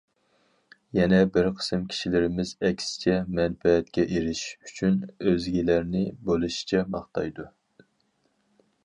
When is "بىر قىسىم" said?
1.33-1.83